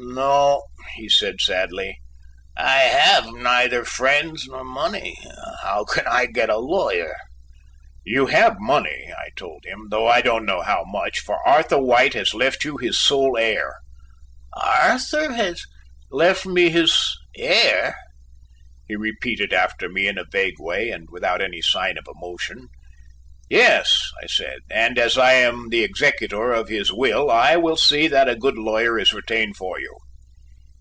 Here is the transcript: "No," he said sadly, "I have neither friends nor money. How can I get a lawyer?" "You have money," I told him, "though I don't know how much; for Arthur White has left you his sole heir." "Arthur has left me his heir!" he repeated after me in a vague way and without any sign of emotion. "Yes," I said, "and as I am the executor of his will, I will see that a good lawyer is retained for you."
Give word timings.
"No," 0.00 0.62
he 0.96 1.08
said 1.08 1.40
sadly, 1.40 1.98
"I 2.56 2.78
have 2.78 3.32
neither 3.34 3.84
friends 3.84 4.46
nor 4.48 4.64
money. 4.64 5.16
How 5.62 5.84
can 5.84 6.06
I 6.08 6.26
get 6.26 6.48
a 6.48 6.56
lawyer?" 6.58 7.16
"You 8.04 8.26
have 8.26 8.56
money," 8.58 9.12
I 9.16 9.28
told 9.36 9.64
him, 9.64 9.88
"though 9.90 10.08
I 10.08 10.20
don't 10.20 10.46
know 10.46 10.62
how 10.62 10.84
much; 10.86 11.18
for 11.20 11.46
Arthur 11.46 11.78
White 11.78 12.14
has 12.14 12.32
left 12.32 12.64
you 12.64 12.76
his 12.78 12.98
sole 12.98 13.36
heir." 13.36 13.74
"Arthur 14.54 15.32
has 15.34 15.64
left 16.10 16.46
me 16.46 16.70
his 16.70 17.16
heir!" 17.36 17.94
he 18.88 18.96
repeated 18.96 19.52
after 19.52 19.88
me 19.88 20.06
in 20.08 20.16
a 20.18 20.24
vague 20.24 20.58
way 20.58 20.90
and 20.90 21.08
without 21.10 21.40
any 21.42 21.62
sign 21.62 21.96
of 21.96 22.06
emotion. 22.12 22.68
"Yes," 23.50 23.98
I 24.22 24.26
said, 24.26 24.58
"and 24.70 24.98
as 24.98 25.16
I 25.16 25.32
am 25.34 25.68
the 25.70 25.82
executor 25.84 26.52
of 26.52 26.68
his 26.68 26.92
will, 26.92 27.30
I 27.30 27.56
will 27.56 27.76
see 27.78 28.06
that 28.08 28.28
a 28.28 28.36
good 28.36 28.58
lawyer 28.58 28.98
is 28.98 29.14
retained 29.14 29.56
for 29.56 29.80
you." 29.80 29.96